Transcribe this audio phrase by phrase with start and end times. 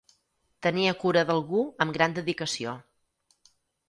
[0.67, 2.73] Tenia cura d'algú amb gran dedicació.